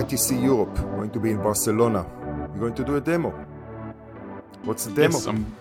[0.00, 2.06] ITC Europe, going to be in Barcelona.
[2.52, 3.30] You're going to do a demo.
[4.64, 5.14] What's the demo?
[5.14, 5.54] Yes, I'm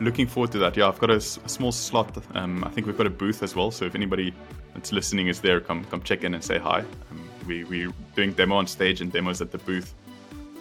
[0.00, 0.76] looking forward to that.
[0.76, 2.16] Yeah, I've got a, s- a small slot.
[2.34, 3.70] Um, I think we've got a booth as well.
[3.70, 4.32] So if anybody
[4.74, 6.80] that's listening is there, come come check in and say hi.
[7.10, 9.92] Um, we we're doing demo on stage and demos at the booth.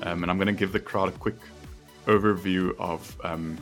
[0.04, 1.36] Um, and I'm going to give the crowd a quick
[2.06, 3.58] overview of um,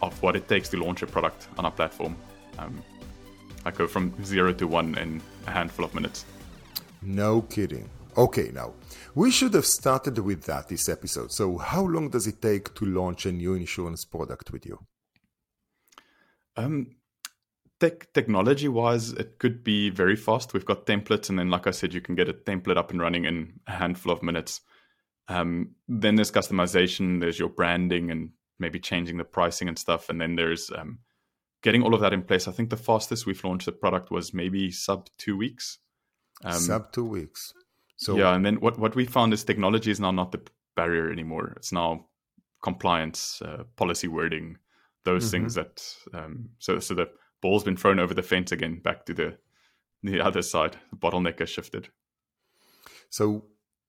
[0.00, 2.16] of what it takes to launch a product on our platform.
[2.58, 2.82] Um,
[3.64, 6.24] I go from zero to one in a handful of minutes.
[7.00, 7.88] No kidding.
[8.16, 8.74] Okay, now,
[9.14, 11.32] we should have started with that this episode.
[11.32, 14.78] So, how long does it take to launch a new insurance product with you?
[16.56, 16.96] Um,
[17.80, 20.52] tech technology wise, it could be very fast.
[20.52, 23.00] We've got templates, and then, like I said, you can get a template up and
[23.00, 24.60] running in a handful of minutes.
[25.28, 30.08] Um, then there's customization, there's your branding, and maybe changing the pricing and stuff.
[30.08, 30.98] And then there's um,
[31.62, 32.48] getting all of that in place.
[32.48, 35.78] I think the fastest we've launched the product was maybe sub two weeks.
[36.44, 37.52] Um, Sub two weeks.
[37.96, 40.40] So, yeah, and then what what we found is technology is now not the
[40.74, 41.52] barrier anymore.
[41.56, 42.06] It's now
[42.62, 44.58] compliance, uh, policy wording,
[45.04, 45.30] those Mm-hmm.
[45.30, 45.84] things that.
[46.12, 49.38] Um, so so the ball's been thrown over the fence again, back to the
[50.02, 50.76] the other side.
[50.90, 51.90] The bottleneck has shifted.
[53.08, 53.44] so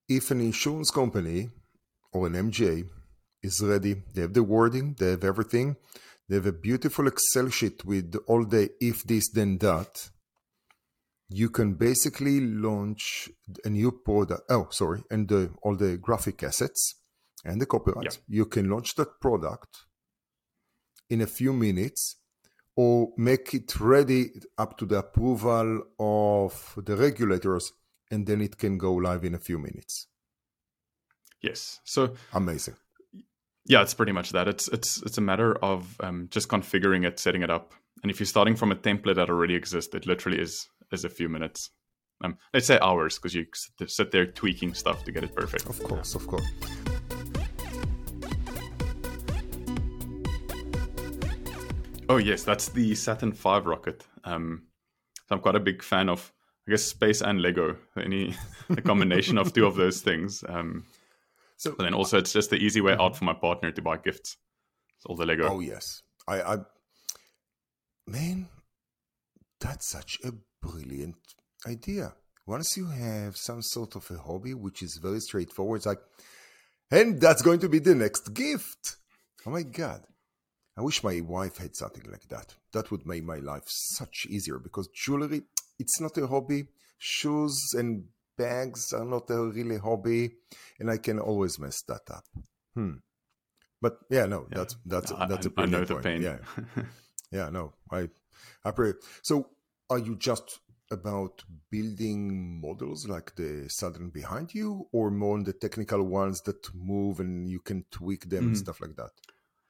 [0.08, 1.50] if an insurance company
[2.12, 2.88] or an MGA
[3.42, 5.76] is ready, they have the wording, they have everything,
[6.30, 10.10] they have a beautiful Excel sheet with all the if this then that.
[11.30, 13.30] You can basically launch
[13.66, 14.44] a new product.
[14.50, 16.96] Oh, sorry, and the, all the graphic assets
[17.44, 18.06] and the copyright.
[18.06, 18.20] Yeah.
[18.28, 19.86] You can launch that product
[21.10, 22.18] in a few minutes
[22.76, 27.72] or make it ready up to the approval of the regulators
[28.14, 30.08] and then it can go live in a few minutes
[31.42, 31.82] Yes.
[31.84, 32.76] So amazing
[33.66, 34.48] yeah, it's pretty much that.
[34.48, 38.20] It's it's it's a matter of um, just configuring it, setting it up, and if
[38.20, 41.70] you're starting from a template that already exists, it literally is is a few minutes.
[42.24, 43.46] Um, let's say hours, because you
[43.88, 45.70] sit- there tweaking stuff to get it perfect.
[45.70, 46.46] of course of course
[52.10, 54.06] Oh yes, that's the Saturn V rocket.
[54.26, 54.64] Um,
[55.28, 56.34] so I'm quite a big fan of,
[56.68, 57.76] I guess, space and Lego.
[57.98, 58.36] Any
[58.70, 60.44] the combination of two of those things.
[60.48, 60.86] Um,
[61.58, 63.98] so but then also, it's just the easy way out for my partner to buy
[63.98, 64.38] gifts.
[65.04, 65.50] It's all the Lego.
[65.50, 66.58] oh yes i i
[68.08, 68.48] man
[69.60, 70.32] that's such a
[70.62, 71.18] brilliant
[71.68, 72.14] idea
[72.46, 76.00] once you have some sort of a hobby which is very straightforward it's like
[76.92, 78.96] and that's going to be the next gift
[79.46, 80.04] oh my god
[80.76, 82.56] I wish my wife had something like that.
[82.72, 85.44] That would make my life such easier because jewelry,
[85.80, 86.66] it's not a hobby.
[86.98, 88.06] Shoes and
[88.38, 90.32] bags are not a really hobby,
[90.80, 92.26] and I can always mess that up.
[92.76, 92.96] Hmm.
[93.82, 94.58] But yeah, no, Yeah.
[94.60, 96.04] that's that's I, that's a I- I know the point.
[96.06, 96.22] pain.
[96.22, 96.38] Yeah,
[97.32, 98.10] yeah, no, I,
[98.64, 98.94] I pray.
[99.22, 99.50] So,
[99.90, 100.60] are you just
[100.92, 106.74] about building models like the Saturn behind you, or more on the technical ones that
[106.74, 108.60] move and you can tweak them and Mhm.
[108.60, 109.12] stuff like that?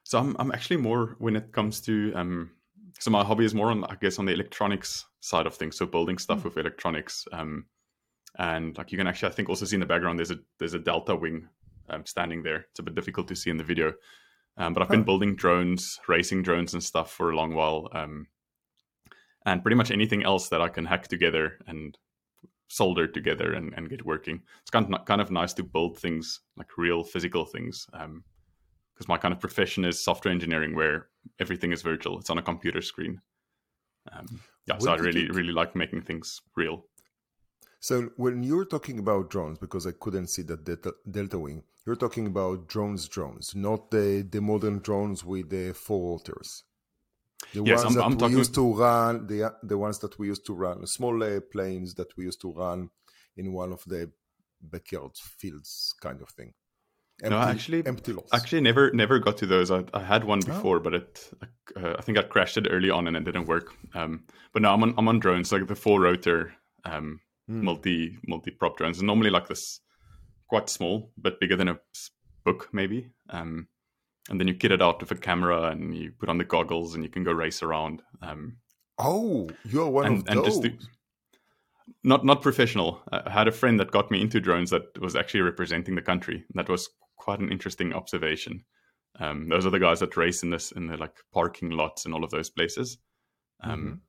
[0.03, 2.51] So I'm I'm actually more when it comes to um
[2.99, 5.85] so my hobby is more on I guess on the electronics side of things, so
[5.85, 7.25] building stuff with electronics.
[7.31, 7.65] Um
[8.37, 10.73] and like you can actually I think also see in the background there's a there's
[10.73, 11.47] a delta wing
[11.89, 12.65] um standing there.
[12.71, 13.93] It's a bit difficult to see in the video.
[14.57, 17.89] Um, but I've been building drones, racing drones and stuff for a long while.
[17.93, 18.27] Um
[19.45, 21.97] and pretty much anything else that I can hack together and
[22.69, 24.41] solder together and, and get working.
[24.61, 27.87] It's kind of, kind of nice to build things like real physical things.
[28.93, 31.07] Because my kind of profession is software engineering where
[31.39, 33.21] everything is virtual it's on a computer screen
[34.11, 34.27] um,
[34.67, 36.85] yeah so i really you- really like making things real
[37.89, 42.01] So when you're talking about drones, because I couldn't see that delta, delta wing, you're
[42.05, 46.49] talking about drones, drones, not the the modern drones with the four rotors.
[47.55, 49.39] The Yes, ones I'm- that I'm we talking- used to run, the
[49.71, 52.79] the ones that we used to run, small uh, planes that we used to run
[53.39, 54.01] in one of the
[54.73, 55.71] backyard fields,
[56.05, 56.51] kind of thing.
[57.31, 58.33] No, actually- empty lots.
[58.33, 61.29] actually never never got to those i, I had one before but it
[61.77, 64.23] uh, i think i crashed it early on and it didn't work um,
[64.53, 66.53] but now i'm on, I'm on drones like the four rotor
[66.85, 67.65] um, Hmm.
[67.65, 69.81] multi multi prop drones and normally like this
[70.47, 71.77] quite small but bigger than a
[72.45, 73.67] book maybe um,
[74.29, 76.95] and then you kit it out with a camera and you put on the goggles
[76.95, 78.55] and you can go race around um,
[78.97, 80.45] oh, you're one and, of and those.
[80.45, 80.71] just do,
[82.03, 83.01] not not professional.
[83.11, 86.45] I had a friend that got me into drones that was actually representing the country.
[86.53, 88.63] That was quite an interesting observation.
[89.19, 92.13] Um, those are the guys that race in this in the like parking lots and
[92.13, 92.97] all of those places.
[93.61, 93.99] Um, Mhm.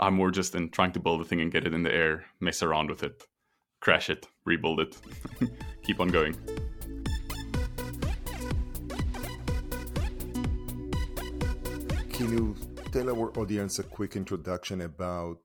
[0.00, 2.26] I'm more just in trying to build the thing and get it in the air,
[2.40, 3.22] mess around with it,
[3.80, 4.98] crash it, rebuild it,
[5.84, 6.34] keep on going.
[12.12, 12.54] can you
[12.92, 15.38] tell our audience a quick introduction about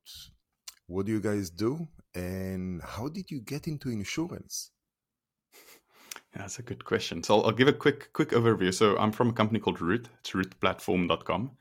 [0.87, 4.71] what do you guys do and how did you get into insurance?
[6.35, 7.23] Yeah, that's a good question.
[7.23, 8.73] So I'll, I'll, give a quick quick overview.
[8.73, 10.07] So I'm from a company called Root.
[10.19, 11.51] It's rootplatform.com.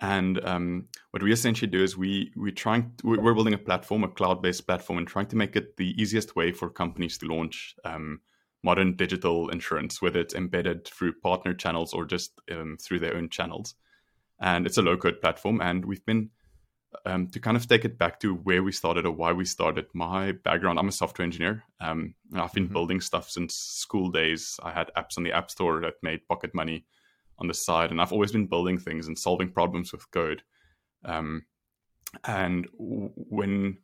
[0.00, 4.08] And um, what we essentially do is we we trying we're building a platform, a
[4.08, 7.74] cloud based platform, and trying to make it the easiest way for companies to launch
[7.84, 8.20] um,
[8.62, 13.28] modern digital insurance, whether it's embedded through partner channels or just um, through their own
[13.28, 13.74] channels.
[14.40, 16.30] And it's a low code platform, and we've been
[17.06, 19.86] um, to kind of take it back to where we started or why we started.
[19.92, 21.64] My background, I'm a software engineer.
[21.80, 22.72] Um, I've been mm-hmm.
[22.72, 24.58] building stuff since school days.
[24.62, 26.86] I had apps on the App Store that made pocket money
[27.38, 30.42] on the side, and I've always been building things and solving problems with code.
[31.04, 31.44] Um,
[32.24, 33.78] and when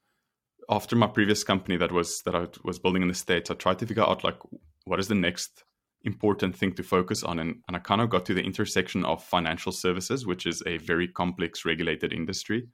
[0.68, 3.80] after my previous company that was that I was building in the states, I tried
[3.80, 4.38] to figure out like
[4.84, 5.64] what is the next
[6.02, 9.22] important thing to focus on, and, and I kind of got to the intersection of
[9.22, 12.68] financial services, which is a very complex regulated industry,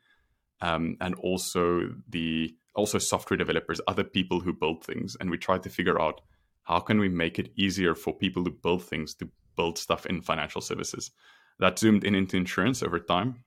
[0.61, 5.63] um, and also the also software developers, other people who build things, and we tried
[5.63, 6.21] to figure out
[6.63, 10.21] how can we make it easier for people to build things to build stuff in
[10.21, 11.11] financial services.
[11.59, 13.45] That zoomed in into insurance over time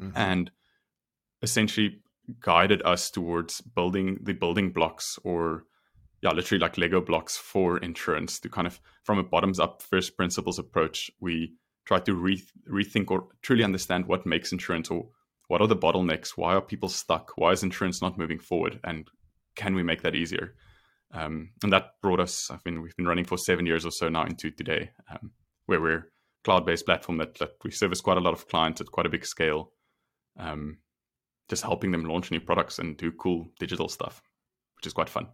[0.00, 0.16] mm-hmm.
[0.16, 0.50] and
[1.42, 2.00] essentially
[2.40, 5.64] guided us towards building the building blocks or
[6.20, 10.16] yeah, literally like Lego blocks for insurance to kind of from a bottoms up first
[10.16, 11.54] principles approach, we
[11.84, 15.08] try to re- rethink or truly understand what makes insurance or
[15.48, 16.30] what are the bottlenecks?
[16.36, 17.32] Why are people stuck?
[17.36, 18.80] Why is insurance not moving forward?
[18.84, 19.08] And
[19.56, 20.54] can we make that easier?
[21.12, 24.08] Um, and that brought us, I mean, we've been running for seven years or so
[24.08, 25.32] now into today, um,
[25.66, 26.12] where we're
[26.44, 29.24] cloud-based platform that, that we service quite a lot of clients at quite a big
[29.24, 29.72] scale,
[30.38, 30.78] um,
[31.48, 34.22] just helping them launch new products and do cool digital stuff,
[34.76, 35.28] which is quite fun.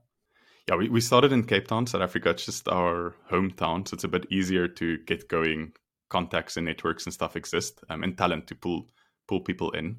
[0.69, 2.31] Yeah, we, we started in Cape Town, South Africa.
[2.31, 5.73] It's just our hometown, so it's a bit easier to get going.
[6.11, 8.87] Contacts and networks and stuff exist, um, and talent to pull
[9.29, 9.97] pull people in.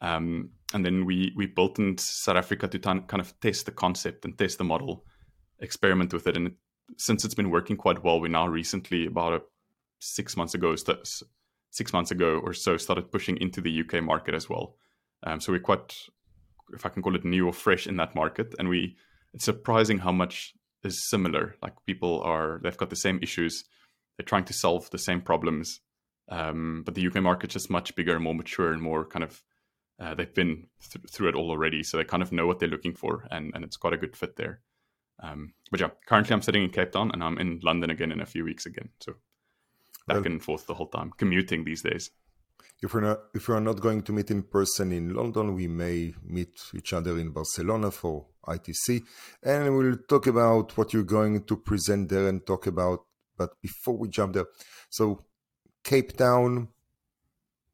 [0.00, 3.72] Um, and then we we built in South Africa to t- kind of test the
[3.72, 5.04] concept and test the model,
[5.60, 6.36] experiment with it.
[6.36, 6.54] And it,
[6.98, 9.42] since it's been working quite well, we now recently about a,
[10.00, 11.06] six months ago, st-
[11.70, 14.76] six months ago or so, started pushing into the UK market as well.
[15.24, 15.96] Um, so we're quite,
[16.72, 18.96] if I can call it new or fresh in that market, and we
[19.32, 21.56] it's surprising how much is similar.
[21.62, 23.64] Like people are they've got the same issues,
[24.16, 25.80] they're trying to solve the same problems,
[26.28, 29.42] um, but the UK market's just much bigger, and more mature, and more kind of
[29.98, 32.68] uh, they've been th- through it all already, so they kind of know what they're
[32.68, 34.60] looking for, and, and it's got a good fit there.
[35.22, 38.20] Um, but yeah, currently I'm sitting in Cape Town, and I'm in London again in
[38.20, 38.90] a few weeks again.
[39.00, 39.14] So
[40.06, 42.10] back well, and forth the whole time, commuting these days.
[42.82, 46.14] If we're not if we're not going to meet in person in London, we may
[46.22, 49.02] meet each other in Barcelona for ITC,
[49.42, 53.00] and we'll talk about what you're going to present there and talk about.
[53.38, 54.46] But before we jump there,
[54.90, 55.24] so
[55.86, 56.66] Cape Town,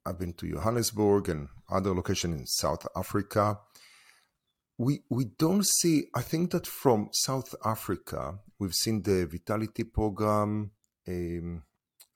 [0.04, 3.58] I've been to Johannesburg and other locations in South Africa.
[4.76, 6.08] We we don't see.
[6.14, 10.72] I think that from South Africa, we've seen the Vitality program.
[11.08, 11.62] Um,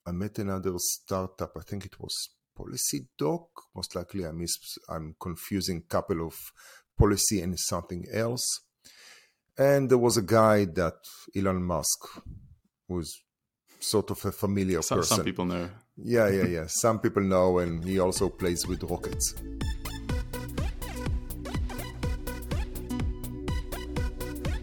[0.06, 1.56] I met another startup.
[1.56, 3.48] I think it was Policy Doc.
[3.74, 4.58] Most likely, I miss.
[4.90, 6.34] I'm confusing couple of
[6.98, 8.44] policy and something else.
[9.56, 10.98] And there was a guy that
[11.34, 12.20] Elon Musk
[12.86, 13.22] was
[13.80, 15.16] sort of a familiar some, person.
[15.16, 15.70] Some people know.
[15.96, 16.66] Yeah, yeah, yeah.
[16.66, 19.34] Some people know, and he also plays with rockets.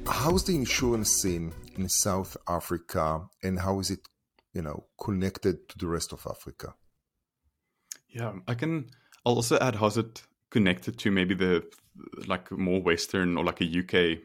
[0.07, 4.07] How's the insurance scene in South Africa, and how is it,
[4.53, 6.75] you know, connected to the rest of Africa?
[8.09, 8.89] Yeah, I can.
[9.25, 11.63] I'll also add how's it connected to maybe the
[12.27, 14.19] like more Western or like a UK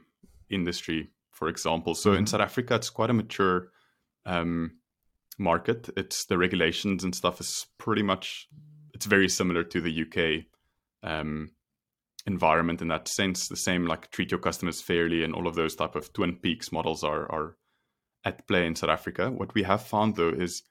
[0.51, 1.95] industry, for example.
[1.95, 2.21] So mm-hmm.
[2.21, 3.71] in South Africa, it's quite a mature
[4.27, 4.73] um,
[5.39, 5.91] market.
[5.97, 8.49] It's the regulations and stuff is pretty much
[8.95, 10.45] it's very similar to the UK
[11.09, 11.51] um,
[12.27, 13.49] environment in that sense.
[13.49, 16.73] The same like treat your customers fairly and all of those type of Twin Peaks
[16.73, 17.57] models are are
[18.25, 19.31] at play in South Africa.
[19.31, 20.63] What we have found though is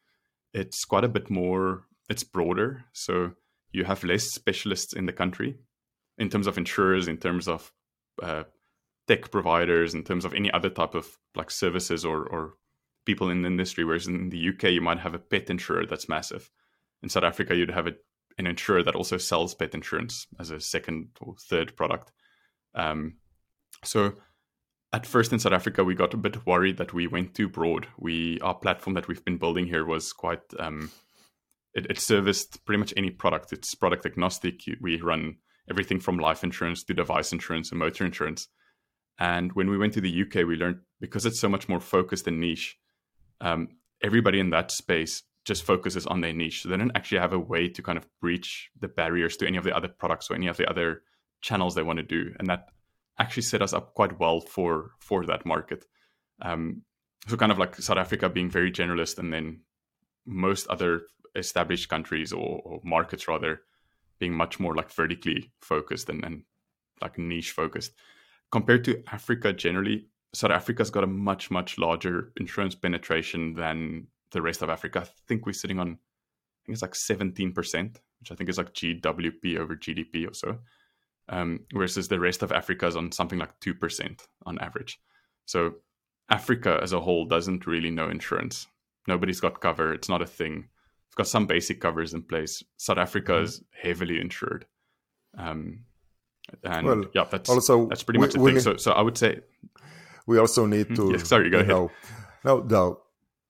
[0.53, 1.83] it's quite a bit more.
[2.09, 3.33] It's broader, so
[3.71, 5.57] you have less specialists in the country
[6.17, 7.71] in terms of insurers, in terms of
[8.23, 8.43] uh,
[9.07, 12.53] tech providers, in terms of any other type of like services or or
[13.07, 13.83] people in the industry.
[13.83, 16.51] Whereas in the UK, you might have a pet insurer that's massive.
[17.01, 17.95] In South Africa, you'd have a,
[18.37, 22.11] an insurer that also sells pet insurance as a second or third product.
[22.75, 23.15] Um,
[23.83, 24.13] so
[24.93, 27.87] at first in South Africa, we got a bit worried that we went too broad.
[27.97, 30.91] We our platform that we've been building here was quite um,
[31.73, 33.51] it, it, serviced pretty much any product.
[33.53, 34.61] It's product agnostic.
[34.81, 35.37] We run
[35.69, 38.47] everything from life insurance to device insurance and motor insurance.
[39.19, 42.27] And when we went to the UK, we learned because it's so much more focused
[42.27, 42.77] and niche,
[43.41, 43.69] um,
[44.01, 46.63] everybody in that space just focuses on their niche.
[46.63, 49.57] So they don't actually have a way to kind of breach the barriers to any
[49.57, 51.03] of the other products or any of the other
[51.41, 52.33] channels they want to do.
[52.37, 52.67] And that
[53.17, 55.85] actually set us up quite well for for that market.
[56.41, 56.83] Um,
[57.27, 59.61] so kind of like South Africa being very generalist, and then
[60.25, 61.03] most other
[61.35, 63.61] established countries or, or markets rather
[64.19, 66.43] being much more like vertically focused and, and
[67.01, 67.93] like niche focused
[68.51, 70.07] compared to Africa generally.
[70.33, 75.01] South Africa's got a much much larger insurance penetration than the rest of Africa.
[75.01, 78.73] I think we're sitting on, I think it's like 17%, which I think is like
[78.73, 80.59] GWP over GDP or so.
[81.29, 84.97] Um, versus the rest of Africa is on something like 2% on average.
[85.45, 85.73] So
[86.29, 88.67] Africa as a whole doesn't really know insurance.
[89.07, 89.93] Nobody's got cover.
[89.93, 90.53] It's not a thing.
[90.55, 92.63] We've got some basic covers in place.
[92.77, 93.43] South Africa mm-hmm.
[93.43, 94.65] is heavily insured.
[95.37, 95.85] Um,
[96.63, 98.63] and well, yeah, that's also that's pretty much we, the thing.
[98.63, 99.41] so, so I would say
[100.27, 101.11] we also need to.
[101.13, 101.69] Yes, sorry, go ahead.
[101.69, 101.91] Know,
[102.43, 102.99] no, no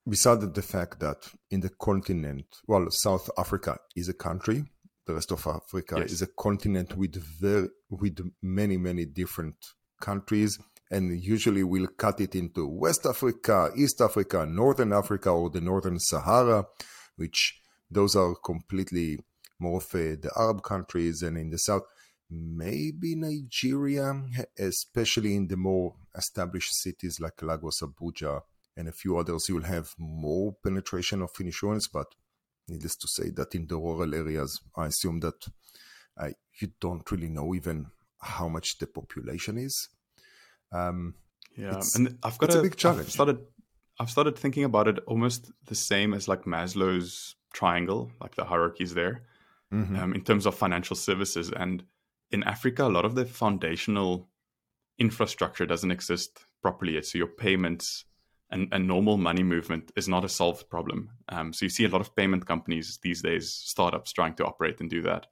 [0.07, 4.63] besides the fact that in the continent, well, South Africa is a country,
[5.05, 6.11] the rest of Africa yes.
[6.11, 9.55] is a continent with very with many many different
[10.01, 10.59] countries,
[10.91, 15.99] and usually we'll cut it into West Africa, East Africa, Northern Africa, or the Northern
[15.99, 16.65] Sahara,
[17.15, 19.17] which those are completely
[19.59, 21.83] more of uh, the Arab countries, and in the south
[22.29, 24.21] maybe Nigeria,
[24.57, 28.41] especially in the more established cities like Lagos, Abuja,
[28.75, 31.87] and a few others, you'll have more penetration of insurance.
[31.87, 32.07] But
[32.67, 35.47] needless to say, that in the rural areas, I assume that
[36.17, 36.29] uh,
[36.59, 37.87] you don't really know even
[38.19, 39.89] how much the population is.
[40.71, 41.15] Um,
[41.55, 43.07] yeah, and I've got a, a, big challenge.
[43.07, 43.39] I've started,
[43.99, 48.93] I've started thinking about it almost the same as like Maslow's triangle, like the hierarchies
[48.93, 49.23] there,
[49.73, 49.95] mm-hmm.
[49.95, 51.51] um, in terms of financial services.
[51.55, 51.83] And
[52.31, 54.29] in Africa, a lot of the foundational
[54.99, 57.05] infrastructure doesn't exist properly yet.
[57.05, 58.05] So your payments,
[58.49, 61.09] and, and normal money movement is not a solved problem.
[61.29, 64.79] Um, so you see a lot of payment companies these days, startups trying to operate
[64.79, 65.27] and do that.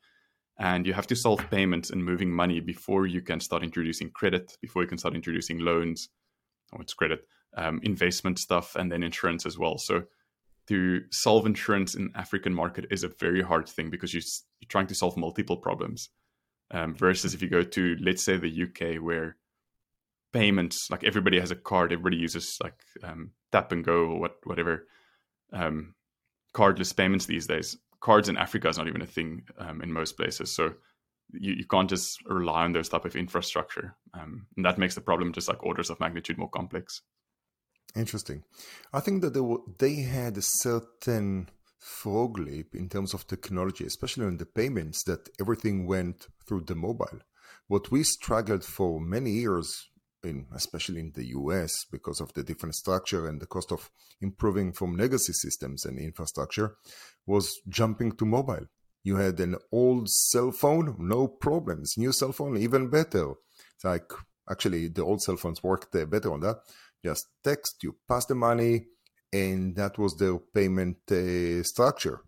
[0.58, 4.58] And you have to solve payments and moving money before you can start introducing credit,
[4.62, 6.10] before you can start introducing loans,
[6.72, 9.78] or it's credit, um, investment stuff, and then insurance as well.
[9.78, 10.04] So
[10.68, 14.88] to solve insurance in African market is a very hard thing because you, are trying
[14.88, 16.10] to solve multiple problems.
[16.72, 19.38] Um, versus if you go to, let's say, the UK, where
[20.36, 24.36] payments like everybody has a card everybody uses like um, tap and go or what
[24.44, 24.86] whatever
[25.54, 25.96] um,
[26.54, 27.78] cardless payments these days.
[28.02, 30.54] Cards in africa is not even a thing um, in most places.
[30.54, 30.74] So
[31.32, 35.00] you, you can't just rely on those type of infrastructure um, and that makes the
[35.00, 37.02] problem just like orders of magnitude more complex.
[37.96, 38.44] Interesting.
[38.92, 41.48] I think that they, were, they had a certain
[41.86, 46.76] frog leap in terms of technology especially in the payments that everything went through the
[46.76, 47.20] mobile
[47.68, 49.90] what we struggled for many years
[50.26, 53.90] in especially in the US because of the different structure and the cost of
[54.22, 56.76] improving from legacy systems and infrastructure
[57.26, 58.66] was jumping to mobile.
[59.04, 61.94] You had an old cell phone, no problems.
[61.98, 63.34] New cell phone, even better.
[63.76, 64.12] It's like
[64.50, 66.58] actually the old cell phones worked uh, better on that.
[67.04, 68.88] Just text, you pass the money,
[69.32, 72.22] and that was the payment uh, structure.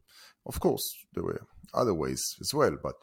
[0.45, 1.41] Of course, there were
[1.73, 2.95] other ways as well, but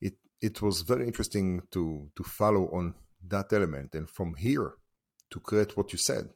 [0.00, 2.94] it it was very interesting to to follow on
[3.28, 4.74] that element and from here
[5.30, 6.28] to create what you said.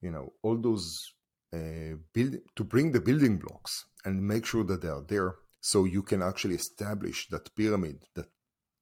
[0.00, 1.12] You know all those
[1.52, 5.84] uh, build to bring the building blocks and make sure that they are there so
[5.84, 8.28] you can actually establish that pyramid that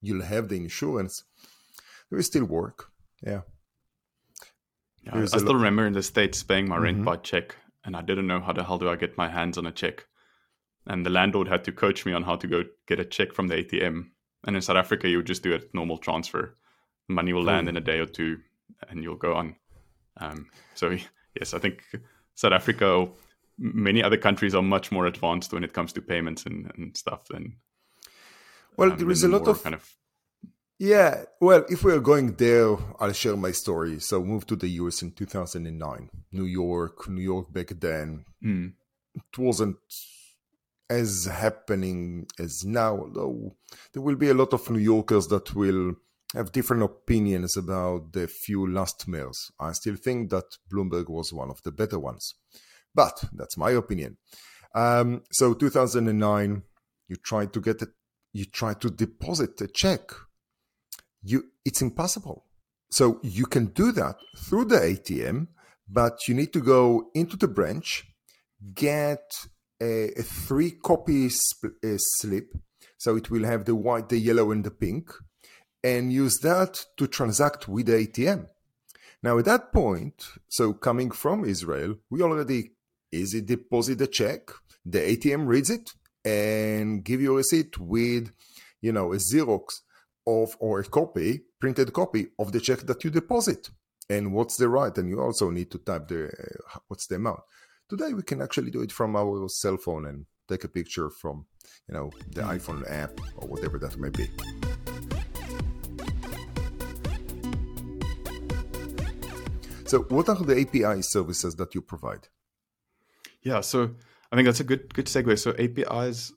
[0.02, 1.24] you'll have the insurance
[2.10, 2.90] there is still work.
[3.22, 3.42] Yeah,
[5.06, 7.04] yeah I, I still remember in the states paying my rent mm-hmm.
[7.04, 9.66] by check and i didn't know how the hell do i get my hands on
[9.66, 10.06] a check
[10.86, 13.48] and the landlord had to coach me on how to go get a check from
[13.48, 14.10] the atm
[14.46, 16.56] and in south africa you would just do a normal transfer
[17.08, 18.38] money will land in a day or two
[18.88, 19.56] and you'll go on.
[20.18, 20.96] Um, so,
[21.40, 21.84] yes, I think
[22.34, 23.10] South Africa, or
[23.58, 27.26] many other countries are much more advanced when it comes to payments and, and stuff
[27.28, 27.56] than.
[28.76, 29.88] Well, um, there is a lot of kind of.
[30.78, 33.98] Yeah, well, if we're going there, I'll share my story.
[34.00, 38.26] So, moved to the US in 2009, New York, New York back then.
[38.44, 38.74] Mm.
[39.14, 39.78] It wasn't
[40.90, 43.56] as happening as now, though
[43.92, 45.94] there will be a lot of New Yorkers that will
[46.34, 49.50] have different opinions about the few last mayors.
[49.58, 52.34] I still think that Bloomberg was one of the better ones,
[52.94, 54.18] but that's my opinion.
[54.74, 56.62] Um, so 2009,
[57.08, 57.88] you try to get it,
[58.32, 60.12] you try to deposit a check.
[61.22, 62.44] You, it's impossible.
[62.90, 65.48] So you can do that through the ATM,
[65.88, 68.04] but you need to go into the branch,
[68.74, 69.32] get
[69.80, 72.52] a, a three copy sp- a slip.
[72.98, 75.10] So it will have the white, the yellow, and the pink
[75.86, 78.48] and use that to transact with the ATM.
[79.22, 82.72] Now, at that point, so coming from Israel, we already
[83.12, 84.50] easy deposit the check,
[84.84, 85.92] the ATM reads it
[86.24, 88.32] and give you a receipt with,
[88.80, 89.82] you know, a Xerox
[90.26, 93.70] of or a copy, printed copy of the check that you deposit.
[94.08, 94.96] And what's the right?
[94.98, 97.40] And you also need to type the uh, what's the amount.
[97.88, 101.46] Today we can actually do it from our cell phone and take a picture from,
[101.88, 104.28] you know, the iPhone app or whatever that may be.
[109.86, 112.26] So, what are the API services that you provide?
[113.42, 113.94] Yeah, so
[114.32, 115.38] I think that's a good good segue.
[115.38, 116.32] So APIs,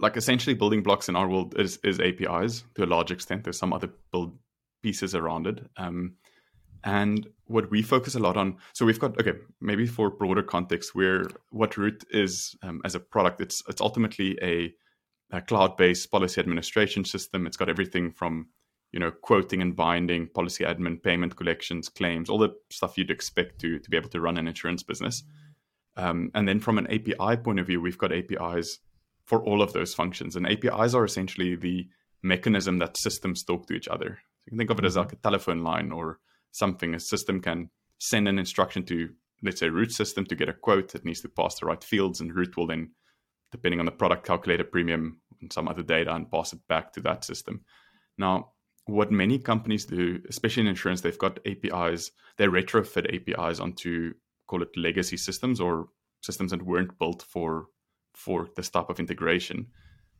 [0.00, 3.44] like essentially building blocks in our world, is is APIs to a large extent.
[3.44, 4.36] There's some other build
[4.82, 5.66] pieces around it.
[5.76, 6.14] Um,
[6.84, 10.94] and what we focus a lot on, so we've got okay, maybe for broader context,
[10.94, 14.74] where what Root is um, as a product, it's it's ultimately a,
[15.34, 17.46] a cloud-based policy administration system.
[17.46, 18.48] It's got everything from
[18.94, 23.60] you know, quoting and binding, policy admin, payment collections, claims, all the stuff you'd expect
[23.60, 25.24] to to be able to run an insurance business.
[25.96, 28.78] Um, and then from an API point of view, we've got APIs
[29.26, 30.36] for all of those functions.
[30.36, 31.88] And APIs are essentially the
[32.22, 34.18] mechanism that systems talk to each other.
[34.20, 35.00] So you can think of it as mm-hmm.
[35.00, 36.18] like a telephone line or
[36.52, 36.94] something.
[36.94, 39.10] A system can send an instruction to,
[39.42, 40.94] let's say, root system to get a quote.
[40.94, 42.92] It needs to pass the right fields, and root will then,
[43.52, 46.92] depending on the product, calculate a premium and some other data and pass it back
[46.92, 47.62] to that system.
[48.18, 48.52] Now,
[48.86, 54.12] what many companies do, especially in insurance, they've got APIs, they retrofit APIs onto
[54.46, 55.86] call it legacy systems or
[56.22, 57.66] systems that weren't built for
[58.16, 59.66] for this type of integration.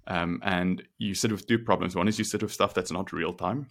[0.06, 1.96] Um, and you sit with two problems.
[1.96, 3.68] One is you sit with stuff that's not real time.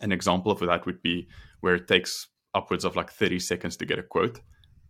[0.00, 1.28] An example of that would be
[1.60, 4.40] where it takes upwards of like 30 seconds to get a quote.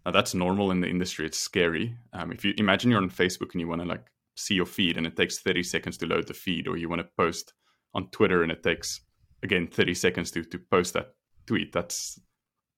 [0.04, 1.26] Now that's normal in the industry.
[1.26, 1.96] It's scary.
[2.12, 4.06] Um, if you imagine you're on Facebook and you want to like
[4.36, 7.00] see your feed and it takes 30 seconds to load the feed, or you want
[7.00, 7.54] to post
[7.94, 9.00] on Twitter and it takes
[9.42, 11.14] again 30 seconds to to post that
[11.46, 11.72] tweet.
[11.72, 12.20] That's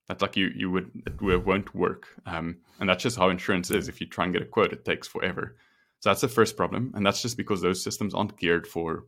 [0.08, 2.08] that's like you you would it won't work.
[2.26, 3.88] Um, and that's just how insurance is.
[3.88, 5.56] If you try and get a quote, it takes forever.
[6.00, 9.06] So that's the first problem, and that's just because those systems aren't geared for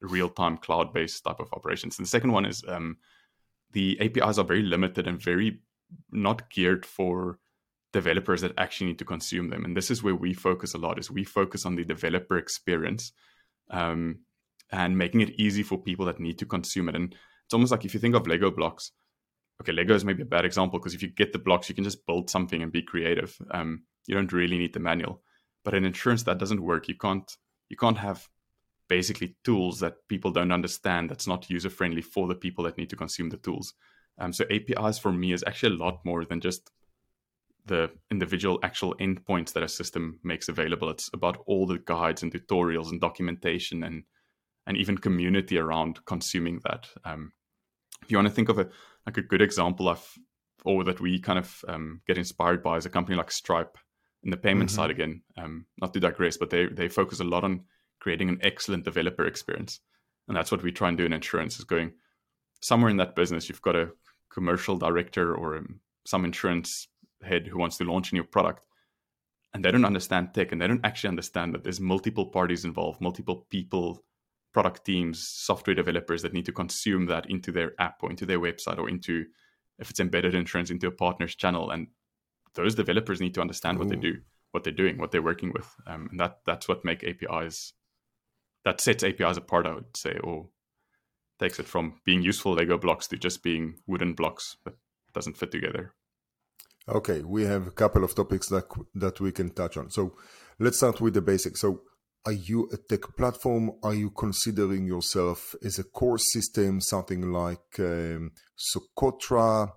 [0.00, 1.98] real time cloud based type of operations.
[1.98, 2.98] And the second one is um,
[3.72, 5.60] the APIs are very limited and very
[6.12, 7.38] not geared for
[7.92, 9.64] developers that actually need to consume them.
[9.64, 10.98] And this is where we focus a lot.
[10.98, 13.12] Is we focus on the developer experience.
[13.70, 14.20] Um,
[14.70, 16.94] and making it easy for people that need to consume it.
[16.94, 18.92] And it's almost like if you think of Lego blocks,
[19.60, 21.84] okay, Lego is maybe a bad example because if you get the blocks, you can
[21.84, 23.36] just build something and be creative.
[23.50, 25.22] Um, you don't really need the manual.
[25.64, 26.88] But in insurance, that doesn't work.
[26.88, 27.30] You can't
[27.68, 28.28] you can't have
[28.88, 32.88] basically tools that people don't understand that's not user friendly for the people that need
[32.90, 33.74] to consume the tools.
[34.18, 36.70] Um, so APIs for me is actually a lot more than just
[37.66, 40.88] the individual actual endpoints that a system makes available.
[40.88, 44.04] It's about all the guides and tutorials and documentation and
[44.66, 46.88] and even community around consuming that.
[47.04, 47.32] Um,
[48.02, 48.68] if you want to think of a
[49.08, 50.06] like a good example of
[50.64, 53.78] or that we kind of um, get inspired by is a company like Stripe
[54.22, 54.76] in the payment mm-hmm.
[54.76, 55.22] side again.
[55.38, 57.64] Um, not to digress, but they they focus a lot on
[58.00, 59.80] creating an excellent developer experience,
[60.26, 61.58] and that's what we try and do in insurance.
[61.58, 61.92] Is going
[62.60, 63.92] somewhere in that business, you've got a
[64.30, 66.88] commercial director or um, some insurance
[67.22, 68.66] head who wants to launch a new product,
[69.54, 73.00] and they don't understand tech, and they don't actually understand that there's multiple parties involved,
[73.00, 74.04] multiple people
[74.52, 78.40] product teams, software developers that need to consume that into their app or into their
[78.40, 79.26] website or into,
[79.78, 81.70] if it's embedded insurance, into a partner's channel.
[81.70, 81.88] And
[82.54, 83.80] those developers need to understand Ooh.
[83.80, 84.20] what they do,
[84.52, 85.68] what they're doing, what they're working with.
[85.86, 87.74] Um, and that that's what make APIs,
[88.64, 90.48] that sets APIs apart, I would say, or
[91.38, 94.74] takes it from being useful Lego blocks to just being wooden blocks that
[95.14, 95.94] doesn't fit together.
[96.88, 99.90] Okay, we have a couple of topics that that we can touch on.
[99.90, 100.16] So
[100.58, 101.60] let's start with the basics.
[101.60, 101.82] So
[102.26, 103.72] are you a tech platform?
[103.82, 109.72] Are you considering yourself as a core system, something like um, Socotra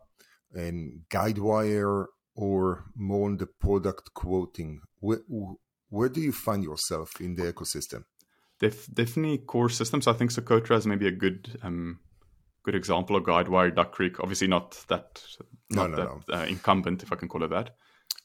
[0.53, 4.81] and Guidewire, or more on the product quoting?
[4.99, 5.19] Where,
[5.89, 8.03] where do you find yourself in the ecosystem?
[8.59, 10.07] Def, definitely core systems.
[10.07, 11.99] I think Socotra is maybe a good um,
[12.63, 14.19] good example of Guidewire, Duck Creek.
[14.19, 15.23] Obviously, not that
[15.69, 16.39] not no, no, that no.
[16.39, 17.71] Uh, incumbent, if I can call it that.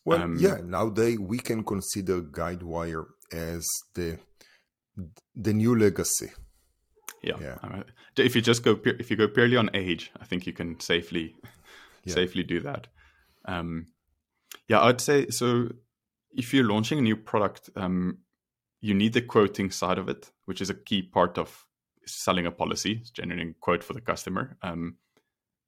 [0.05, 0.59] Well, um, yeah.
[0.65, 4.19] Nowadays, we can consider Guidewire as the
[5.35, 6.31] the new legacy.
[7.23, 7.37] Yeah.
[7.41, 7.83] yeah.
[8.17, 11.35] if you just go if you go purely on age, I think you can safely
[12.05, 12.15] yeah.
[12.15, 12.87] safely do that.
[13.45, 13.87] Um,
[14.69, 15.69] yeah, I'd say so.
[16.33, 18.19] If you're launching a new product, um,
[18.81, 21.65] you need the quoting side of it, which is a key part of
[22.07, 24.57] selling a policy, generating quote for the customer.
[24.63, 24.97] Um,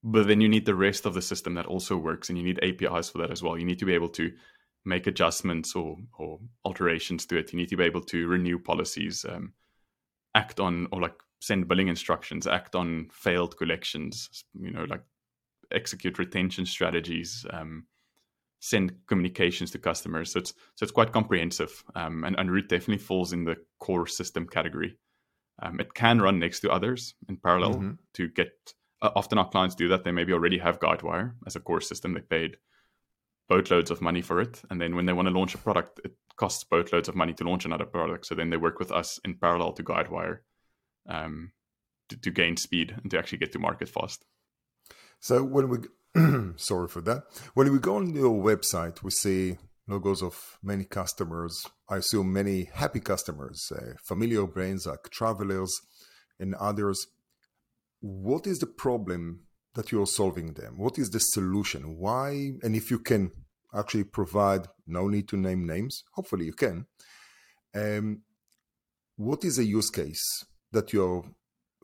[0.04, 2.62] but then you need the rest of the system that also works, and you need
[2.62, 3.58] APIs for that as well.
[3.58, 4.30] You need to be able to
[4.88, 7.52] make adjustments or, or alterations to it.
[7.52, 9.52] You need to be able to renew policies, um,
[10.34, 15.02] act on or like send billing instructions, act on failed collections, you know, like
[15.72, 17.86] execute retention strategies, um,
[18.60, 20.32] send communications to customers.
[20.32, 24.46] So it's so it's quite comprehensive, um, and, Root definitely falls in the core system
[24.46, 24.96] category.
[25.62, 27.90] Um, it can run next to others in parallel mm-hmm.
[28.14, 28.52] to get.
[29.00, 30.02] Uh, often our clients do that.
[30.02, 32.14] They maybe already have Guidewire as a core system.
[32.14, 32.56] They paid
[33.48, 36.12] boatloads of money for it, and then when they want to launch a product, it
[36.36, 38.26] costs boatloads of money to launch another product.
[38.26, 40.38] So then they work with us in parallel to Guidewire
[41.08, 41.52] um,
[42.08, 44.24] to, to gain speed and to actually get to market fast.
[45.20, 45.78] So when we
[46.56, 47.24] sorry for that.
[47.54, 51.66] When we go on your website, we see logos of many customers.
[51.88, 55.80] I assume many happy customers, uh, familiar brands like travelers
[56.38, 57.06] and others.
[58.00, 59.40] What is the problem
[59.74, 60.78] that you're solving them?
[60.78, 61.96] What is the solution?
[61.98, 62.52] Why?
[62.62, 63.30] And if you can
[63.74, 66.86] actually provide, no need to name names, hopefully you can.
[67.74, 68.22] Um,
[69.16, 70.22] what is a use case
[70.72, 71.24] that you're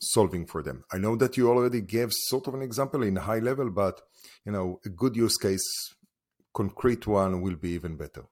[0.01, 0.85] solving for them?
[0.93, 4.01] I know that you already gave sort of an example in high level, but
[4.45, 5.67] you know, a good use case,
[6.55, 8.25] concrete one will be even better.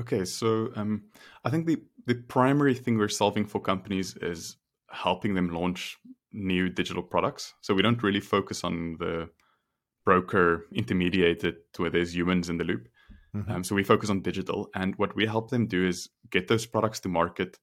[0.00, 1.04] Okay, so um,
[1.44, 4.56] I think the the primary thing we're solving for companies is
[4.90, 5.96] helping them launch
[6.34, 7.54] new digital products.
[7.62, 9.30] So we don't really focus on the
[10.04, 12.88] broker intermediated where there's humans in the loop.
[13.34, 13.50] Mm-hmm.
[13.50, 16.66] Um, so we focus on digital, and what we help them do is get those
[16.66, 17.58] products to market,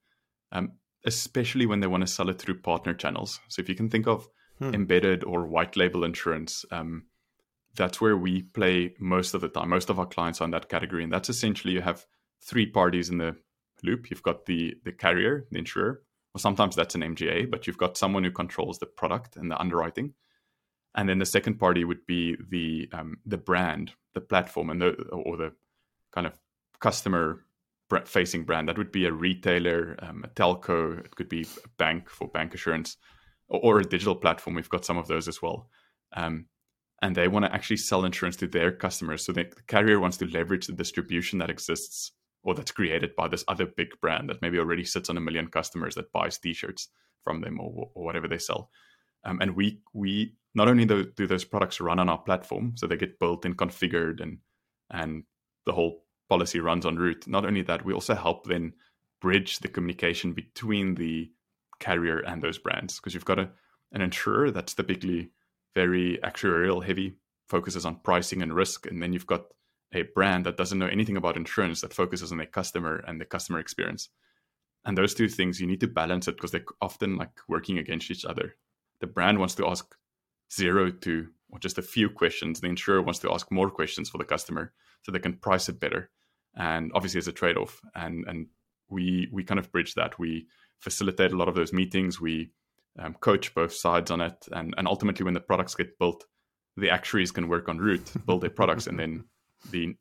[0.51, 0.73] um,
[1.05, 3.39] especially when they want to sell it through partner channels.
[3.47, 4.27] So if you can think of
[4.60, 4.73] hmm.
[4.73, 7.05] embedded or white label insurance, um,
[7.75, 9.69] that's where we play most of the time.
[9.69, 12.05] Most of our clients are in that category, and that's essentially you have
[12.43, 13.38] three parties in the
[13.81, 14.10] loop.
[14.10, 16.01] You've got the the carrier, the insurer,
[16.33, 19.59] or sometimes that's an MGA, but you've got someone who controls the product and the
[19.59, 20.13] underwriting,
[20.95, 24.91] and then the second party would be the um, the brand, the platform, and the
[25.11, 25.53] or the
[26.11, 26.37] kind of
[26.79, 27.45] customer
[28.05, 28.69] facing brand.
[28.69, 30.97] That would be a retailer, um, a telco.
[30.99, 32.97] It could be a bank for bank assurance,
[33.47, 34.55] or, or, a digital platform.
[34.55, 35.69] We've got some of those as well.
[36.13, 36.45] Um,
[37.01, 39.25] and they want to actually sell insurance to their customers.
[39.25, 42.11] So the carrier wants to leverage the distribution that exists
[42.43, 45.47] or that's created by this other big brand that maybe already sits on a million
[45.47, 46.89] customers that buys T-shirts
[47.23, 48.69] from them or, or whatever they sell.
[49.23, 52.88] Um, and we we not only do, do those products run on our platform, so
[52.88, 54.39] they get built and configured, and
[54.89, 55.23] and
[55.65, 57.27] the whole policy runs on Root.
[57.27, 58.73] Not only that, we also help then
[59.21, 61.32] bridge the communication between the
[61.80, 63.49] carrier and those brands because you've got a,
[63.91, 65.30] an insurer that's typically
[65.75, 68.88] very actuarial heavy, focuses on pricing and risk.
[68.88, 69.45] And then you've got
[69.93, 73.25] a brand that doesn't know anything about insurance that focuses on the customer and the
[73.25, 74.10] customer experience.
[74.86, 78.10] And those two things, you need to balance it because they're often like working against
[78.10, 78.56] each other.
[78.99, 79.95] The brand wants to ask
[80.51, 82.62] zero to or just a few questions.
[82.62, 84.73] The insurer wants to ask more questions for the customer
[85.04, 86.10] so they can price it better.
[86.56, 87.82] And obviously, it's a trade off.
[87.93, 88.47] And and
[88.89, 90.17] we we kind of bridge that.
[90.19, 90.47] We
[90.80, 92.19] facilitate a lot of those meetings.
[92.19, 92.51] We
[92.99, 96.25] um, coach both sides on it, and and ultimately when the products get built,
[96.77, 99.25] the actuaries can work on Root, build their products, and then
[99.69, 99.95] the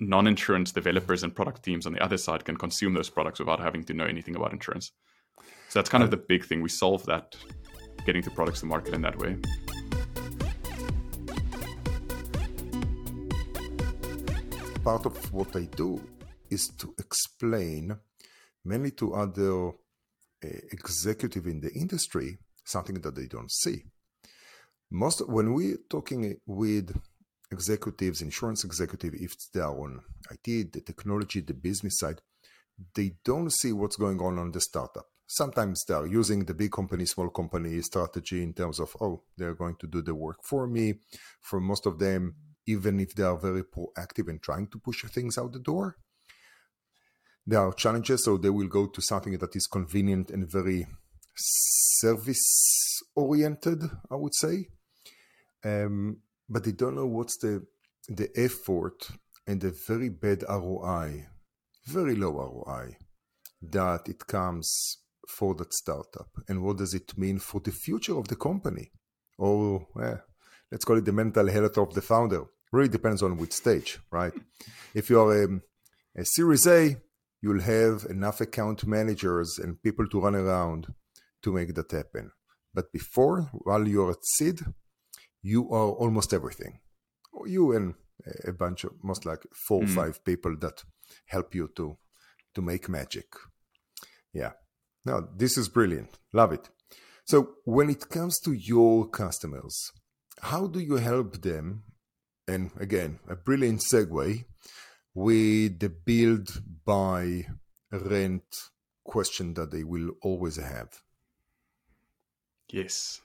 [0.00, 3.84] non-insurance developers and product teams on the other side can consume those products without having
[3.84, 4.92] to know anything about insurance.
[5.68, 6.62] So that's kind of uh, the big thing.
[6.62, 7.36] We solve that,
[8.04, 9.36] getting the products to market in that way.
[14.84, 16.00] Part of what I do
[16.50, 17.96] is to explain
[18.64, 23.84] mainly to other uh, executive in the industry something that they don't see.
[24.90, 26.94] Most when we're talking with
[27.52, 32.20] executives, insurance executive, if they are on IT, the technology, the business side,
[32.94, 35.06] they don't see what's going on on the startup.
[35.26, 39.54] Sometimes they are using the big company, small company strategy in terms of, oh, they're
[39.54, 40.94] going to do the work for me.
[41.40, 42.34] For most of them,
[42.66, 45.96] even if they are very proactive and trying to push things out the door,
[47.46, 50.86] there are challenges, so they will go to something that is convenient and very
[51.34, 54.68] service oriented, I would say.
[55.64, 57.66] Um, but they don't know what's the
[58.08, 59.08] the effort
[59.46, 61.26] and the very bad ROI,
[61.86, 62.96] very low ROI
[63.60, 68.28] that it comes for that startup, and what does it mean for the future of
[68.28, 68.90] the company,
[69.38, 70.24] oh, or
[70.70, 72.44] let's call it the mental health of the founder.
[72.72, 74.32] Really depends on which stage, right?
[74.94, 75.60] if you are a,
[76.16, 76.96] a Series A,
[77.40, 80.92] you'll have enough account managers and people to run around
[81.42, 82.30] to make that happen.
[82.74, 84.60] But before, while you're at seed,
[85.42, 86.80] you are almost everything.
[87.46, 87.94] You and
[88.46, 89.94] a bunch of most like four or mm.
[89.94, 90.84] five people that
[91.26, 91.96] help you to
[92.54, 93.26] to make magic.
[94.32, 94.52] Yeah.
[95.04, 96.18] Now this is brilliant.
[96.32, 96.68] Love it.
[97.24, 99.92] So when it comes to your customers,
[100.40, 101.84] how do you help them?
[102.46, 104.44] And again, a brilliant segue
[105.14, 107.46] with the build, buy,
[107.90, 108.42] rent
[109.04, 110.88] question that they will always have.
[112.68, 113.21] Yes.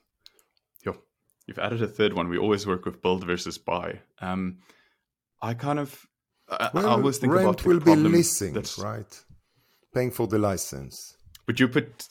[1.47, 2.29] Yo, you've added a third one.
[2.29, 3.99] We always work with build versus buy.
[4.21, 4.57] Um,
[5.41, 6.05] I kind of
[6.49, 9.23] I, Well, I always think rent about the will be problem leasing, that's- right?
[9.93, 11.17] Paying for the license.
[11.47, 12.07] Would you put?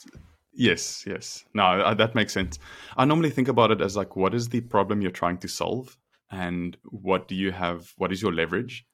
[0.52, 1.44] Yes, yes.
[1.54, 2.58] No, uh, that makes sense.
[2.96, 5.96] I normally think about it as like, what is the problem you're trying to solve,
[6.30, 7.92] and what do you have?
[7.98, 8.86] What is your leverage?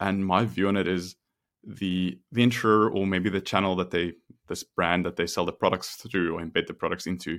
[0.00, 1.14] And my view on it is
[1.62, 4.14] the the insurer or maybe the channel that they
[4.48, 7.38] this brand that they sell the products through or embed the products into,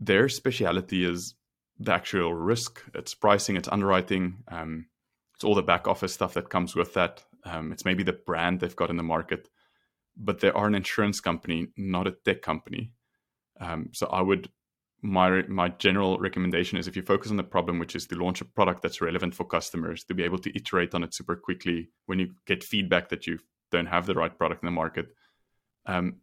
[0.00, 1.34] their speciality is
[1.78, 2.82] the actual risk.
[2.94, 4.86] It's pricing, it's underwriting, um,
[5.34, 7.22] it's all the back office stuff that comes with that.
[7.44, 9.48] Um, it's maybe the brand they've got in the market
[10.16, 12.92] but they are an insurance company, not a tech company.
[13.60, 14.48] Um, so I would
[15.02, 18.40] my my general recommendation is if you focus on the problem, which is to launch
[18.40, 21.90] a product that's relevant for customers, to be able to iterate on it super quickly
[22.06, 23.38] when you get feedback that you
[23.70, 25.08] don't have the right product in the market.
[25.84, 26.16] Um,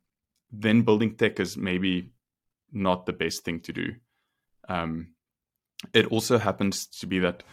[0.52, 2.12] then building tech is maybe
[2.72, 3.96] not the best thing to do.
[4.68, 5.10] Um,
[5.94, 7.44] it also happens to be that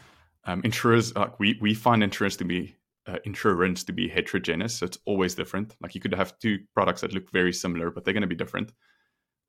[0.45, 4.79] um, insurers, like we we find insurers to be uh, insurance to be heterogeneous.
[4.79, 5.75] So it's always different.
[5.81, 8.35] Like you could have two products that look very similar, but they're going to be
[8.35, 8.73] different.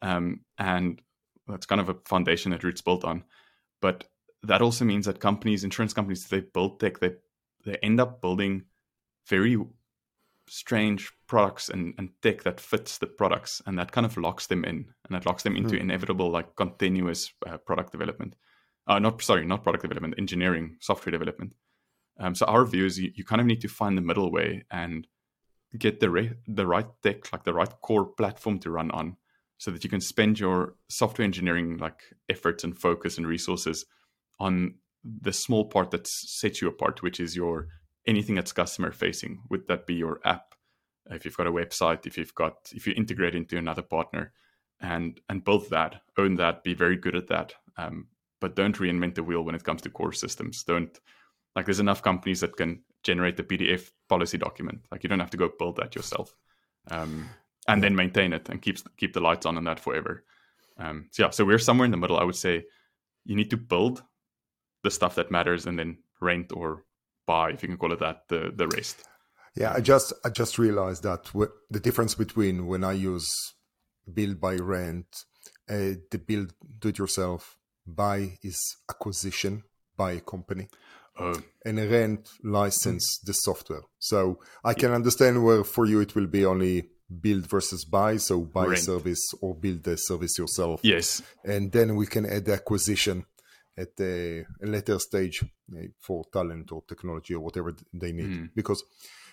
[0.02, 1.02] Um, and
[1.48, 3.24] that's kind of a foundation that Root's built on.
[3.82, 4.06] But
[4.44, 7.12] that also means that companies, insurance companies, they build tech, they
[7.63, 8.63] they end up building
[9.28, 9.58] very
[10.48, 14.65] strange products and, and tech that fits the products, and that kind of locks them
[14.65, 15.82] in, and that locks them into Hmm.
[15.84, 18.36] inevitable like continuous uh, product development.
[18.91, 21.54] Uh, not sorry, not product development, engineering, software development.
[22.19, 24.65] Um, so our view is you, you kind of need to find the middle way
[24.69, 25.08] and
[25.77, 29.15] get the re- the right tech, like the right core platform to run on,
[29.58, 33.86] so that you can spend your software engineering like efforts and focus and resources
[34.41, 34.75] on
[35.06, 37.69] the small part that sets you apart, which is your
[38.06, 39.41] anything that's customer facing.
[39.49, 40.54] Would that be your app?
[41.10, 44.34] If you've got a website, if you've got if you integrate into another partner,
[44.82, 47.54] and and build that, own that, be very good at that.
[47.77, 48.08] Um,
[48.41, 50.63] but don't reinvent the wheel when it comes to core systems.
[50.63, 50.99] Don't
[51.56, 54.82] like there's enough companies that can generate the PDF policy document.
[54.91, 56.36] Like you don't have to go build that yourself,
[56.89, 57.30] um,
[57.67, 60.25] and then maintain it and keep keep the lights on on that forever.
[60.77, 62.17] Um, so yeah, so we're somewhere in the middle.
[62.17, 62.65] I would say
[63.23, 64.04] you need to build
[64.84, 66.84] the stuff that matters, and then rent or
[67.27, 69.04] buy, if you can call it that, the the rest.
[69.56, 71.32] Yeah, I just I just realized that
[71.69, 73.54] the difference between when I use
[74.12, 75.25] build by rent,
[75.69, 79.63] uh, the build do it yourself, buy is acquisition
[79.96, 80.67] by a company,
[81.20, 83.82] Oh, and rent license the software.
[84.00, 86.89] So I can understand where for you it will be only
[87.20, 88.17] build versus buy.
[88.17, 92.46] So buy a service or build the service yourself, yes, and then we can add
[92.46, 93.26] the acquisition
[93.78, 95.44] at a, a later stage
[95.78, 98.26] eh, for talent or technology or whatever they need.
[98.26, 98.50] Mm.
[98.56, 98.84] Because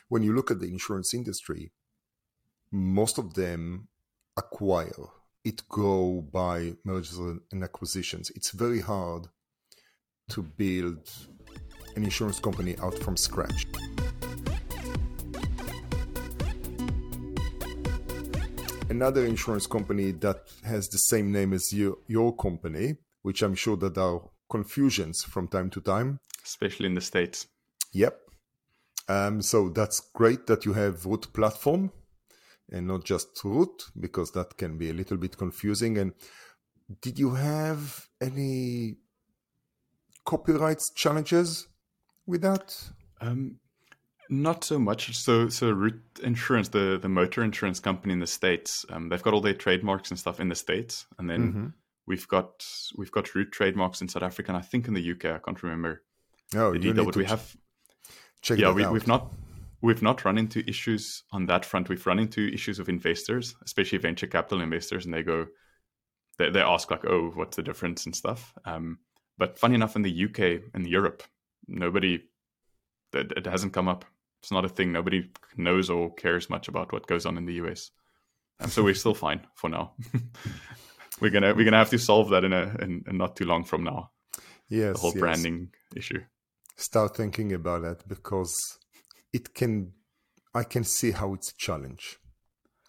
[0.09, 1.71] when you look at the insurance industry,
[2.71, 3.89] most of them
[4.37, 5.07] acquire.
[5.45, 8.31] It go by mergers and acquisitions.
[8.31, 9.29] It's very hard
[10.31, 11.11] to build
[11.97, 13.67] an insurance company out from scratch.
[18.91, 23.77] Another insurance company that has the same name as you, your company, which I'm sure
[23.77, 26.21] that there are confusions from time to time.
[26.45, 27.47] especially in the states.
[27.93, 28.19] Yep.
[29.09, 31.93] Um, so that's great that you have root platform
[32.71, 35.99] and not just root because that can be a little bit confusing.
[35.99, 36.13] And
[37.01, 38.97] did you have any
[40.25, 41.69] copyright challenges
[42.27, 42.77] with that?
[43.21, 43.57] Um,
[44.31, 45.17] not so much.
[45.17, 49.33] So, so Root Insurance, the the motor insurance company in the states, um, they've got
[49.33, 51.73] all their trademarks and stuff in the states, and then Mhm.
[52.07, 52.65] we've got
[52.97, 55.25] we've got Root trademarks in South Africa, and I think in the UK.
[55.35, 56.03] I can't remember
[56.55, 57.57] Oh, the you detail, need but to we have
[58.43, 58.93] check yeah, we, out.
[58.93, 59.33] we've not
[59.81, 61.89] we've not run into issues on that front.
[61.89, 65.47] We've run into issues of investors, especially venture capital investors, and they go
[66.39, 68.55] they, they ask like, "Oh, what's the difference?" and stuff.
[68.65, 68.99] Um,
[69.37, 71.23] but funny enough, in the UK and Europe,
[71.67, 72.23] nobody
[73.13, 74.05] that it hasn't come up.
[74.43, 74.93] It's not a thing.
[74.93, 77.91] Nobody knows or cares much about what goes on in the US,
[78.61, 79.95] and so we're still fine for now.
[81.21, 83.65] we're gonna we're gonna have to solve that in a in, in not too long
[83.65, 84.11] from now.
[84.69, 85.21] yes, The whole yes.
[85.21, 86.21] branding issue.
[86.77, 88.79] Start thinking about that because
[89.33, 89.93] it can.
[90.55, 92.19] I can see how it's a challenge.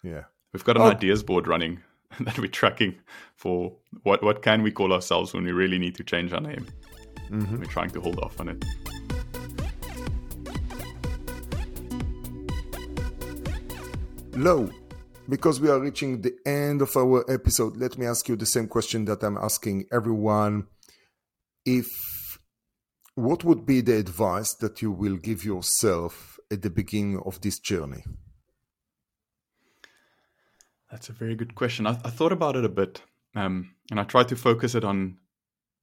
[0.02, 0.24] Yeah.
[0.52, 0.90] We've got an Oh.
[0.90, 1.80] ideas board running
[2.20, 2.96] that we're tracking
[3.36, 6.66] for what what can we call ourselves when we really need to change our name.
[7.30, 7.58] Mhm.
[7.58, 8.64] We're trying to hold off on it.
[14.32, 14.72] Louw,
[15.28, 18.66] because we are reaching the end of our episode, let me ask you the same
[18.68, 20.66] question that I'm asking everyone.
[21.64, 21.88] If
[23.20, 27.58] what would be the advice that you will give yourself at the beginning of this
[27.58, 28.04] journey?
[30.90, 31.86] That's a very good question.
[31.86, 33.02] I, I thought about it a bit,
[33.36, 35.18] um, and I tried to focus it on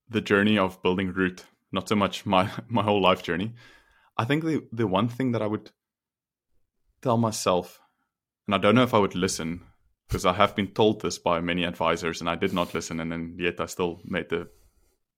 [0.08, 3.54] the journey of building Root, not so much my my whole life journey.
[4.16, 5.70] I think the the one thing that I would
[7.00, 7.80] tell myself,
[8.46, 9.62] and I don't know if I would listen
[10.08, 13.10] because I have been told this by many advisors, and I did not listen, and
[13.12, 14.48] then yet I still made the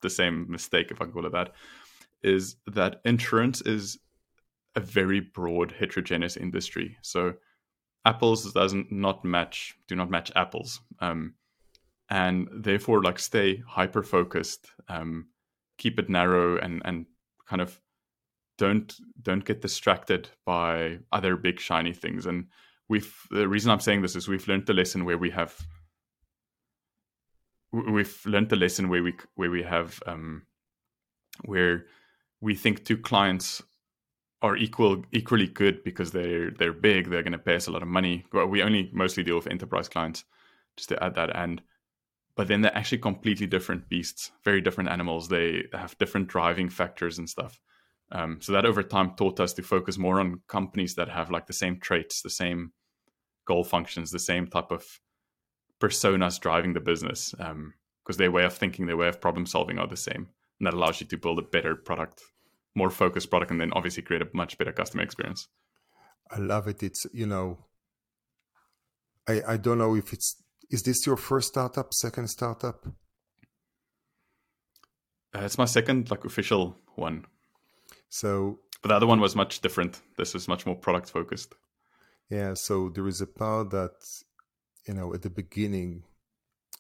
[0.03, 1.53] the same mistake, if I can call it that,
[2.23, 3.99] is that insurance is
[4.77, 6.97] a very broad heterogeneous industry.
[7.03, 7.35] So
[8.05, 10.81] apples doesn't not match do not match apples.
[11.01, 11.35] Um,
[12.09, 15.29] and therefore like stay hyper focused, um,
[15.79, 17.07] keep it narrow and and
[17.47, 17.81] kind of
[18.59, 22.27] don't don't get distracted by other big shiny things.
[22.27, 22.47] And
[22.89, 25.57] we've the reason I'm saying this is we've learned the lesson where we have
[27.73, 30.43] we've learned the lesson where we where we have um,
[31.45, 31.87] where
[32.41, 33.63] we think two clients
[34.43, 37.83] are equal equally good because they're they're big they're going to pay us a lot
[37.83, 38.25] of money.
[38.33, 40.25] Well, we only mostly deal with enterprise clients
[40.77, 41.61] just to add that and
[42.37, 45.29] but then they're actually completely different beasts very different animals.
[45.29, 47.61] They have different driving factors and stuff.
[48.13, 51.47] Um, so that over time taught us to focus more on companies that have like
[51.47, 52.73] the same traits the same
[53.47, 54.85] goal functions the same type of
[55.81, 57.75] personas driving the business because um,
[58.17, 60.29] their way of thinking their way of problem solving are the same
[60.61, 62.23] and that allows you to build a better product
[62.75, 65.49] more focused product and then obviously create a much better customer experience.
[66.31, 66.83] I love it.
[66.83, 67.67] It's you know
[69.29, 72.87] i i don't know if it's is this your first startup second startup?
[75.35, 77.25] Uh, it's my second like official one.
[78.09, 80.01] So but the other one was much different.
[80.17, 81.55] This was much more product focused.
[82.29, 83.97] Yeah so there is a part that
[84.87, 86.05] you know at the beginning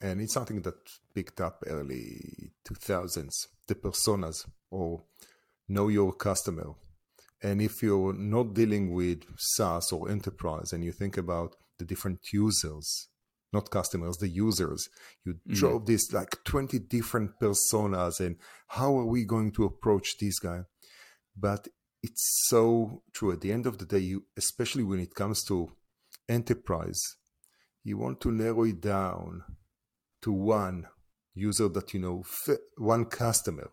[0.00, 0.78] and it's something that
[1.14, 5.02] picked up early 2000s the personas or
[5.68, 6.74] know your customer.
[7.42, 12.20] And if you're not dealing with SaaS or enterprise and you think about the different
[12.32, 13.08] users,
[13.52, 14.88] not customers, the users,
[15.24, 15.54] you mm.
[15.54, 18.36] drove this like 20 different personas and
[18.68, 20.64] how are we going to approach this guy?
[21.34, 21.68] But
[22.02, 23.32] it's so true.
[23.32, 25.72] At the end of the day, you, especially when it comes to
[26.28, 27.00] enterprise,
[27.84, 29.44] you want to narrow it down
[30.22, 30.86] to one
[31.40, 32.24] user that you know,
[32.76, 33.70] one customer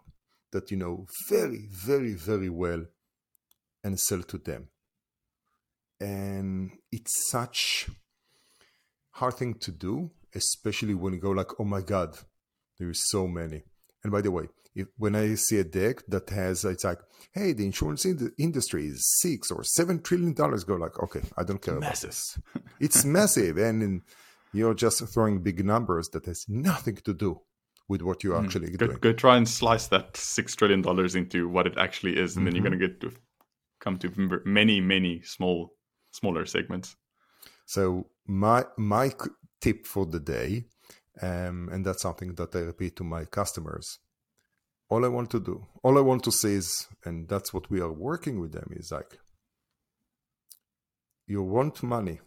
[0.52, 2.86] that you know very, very, very well
[3.84, 4.70] and sell to them.
[6.00, 7.90] And it's such
[9.12, 12.18] hard thing to do, especially when you go like, oh my God,
[12.78, 13.64] there's so many.
[14.04, 17.00] And by the way, if, when I see a deck that has, it's like,
[17.34, 21.44] hey, the insurance in industry is six or seven trillion dollars, go like, okay, I
[21.44, 22.40] don't care about this.
[22.80, 23.58] it's massive.
[23.58, 24.02] And, and
[24.54, 27.42] you're just throwing big numbers that has nothing to do
[27.90, 28.44] with what you're mm.
[28.44, 28.98] actually go, doing.
[29.00, 32.46] Go try and slice that six trillion dollars into what it actually is, and mm-hmm.
[32.46, 32.80] then you're mm-hmm.
[32.80, 33.18] going to get to
[33.80, 35.74] come to many, many small,
[36.12, 36.96] smaller segments.
[37.66, 39.12] So my my
[39.62, 40.66] tip for the day,
[41.22, 44.00] um, and that's something that I repeat to my customers.
[44.90, 47.82] All I want to do, all I want to say is, and that's what we
[47.82, 49.20] are working with them is like,
[51.26, 52.22] you want money.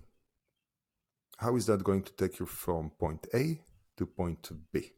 [1.38, 3.62] How is that going to take you from point A
[3.96, 4.92] to point B?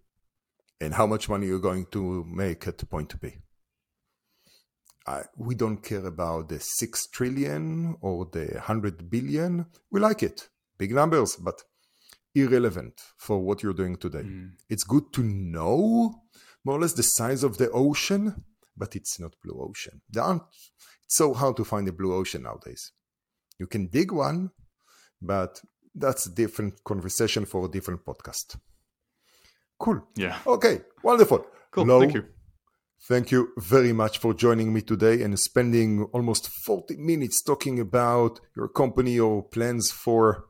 [0.83, 3.35] And how much money you're going to make at point B.
[5.07, 9.67] Uh, we don't care about the 6 trillion or the 100 billion.
[9.91, 10.49] We like it.
[10.79, 11.63] Big numbers, but
[12.35, 14.23] irrelevant for what you're doing today.
[14.23, 14.53] Mm.
[14.69, 16.23] It's good to know
[16.65, 18.45] more or less the size of the ocean,
[18.77, 20.01] but it's not blue ocean.
[20.11, 20.43] There aren't,
[21.05, 22.93] it's so hard to find a blue ocean nowadays.
[23.59, 24.51] You can dig one,
[25.21, 25.61] but
[25.95, 28.57] that's a different conversation for a different podcast.
[29.83, 30.01] Cool.
[30.15, 30.39] Yeah.
[30.47, 30.81] Okay.
[31.03, 31.45] Wonderful.
[31.73, 32.01] Cool.
[32.01, 32.25] Thank you.
[33.09, 38.39] Thank you very much for joining me today and spending almost 40 minutes talking about
[38.55, 40.45] your company or plans for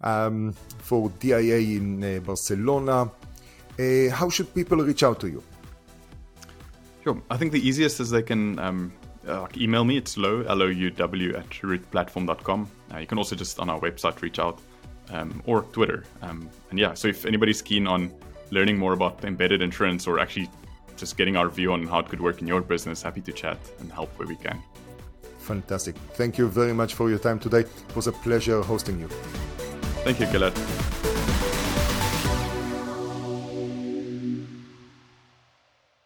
[0.00, 3.10] um, for DIA in uh, Barcelona.
[3.80, 5.42] Uh, how should people reach out to you?
[7.02, 7.20] Sure.
[7.30, 8.92] I think the easiest is they can um,
[9.26, 9.96] uh, email me.
[9.96, 12.70] It's Louw, L-O-U-W at rootplatform.com.
[12.94, 14.60] Uh, you can also just on our website reach out
[15.10, 16.04] um, or Twitter.
[16.22, 18.12] Um, and yeah, so if anybody's keen on
[18.50, 20.48] learning more about embedded insurance or actually
[20.96, 23.58] just getting our view on how it could work in your business, happy to chat
[23.80, 24.62] and help where we can.
[25.38, 25.96] Fantastic.
[26.14, 27.60] Thank you very much for your time today.
[27.60, 29.08] It was a pleasure hosting you.
[30.04, 30.97] Thank you, Gilad.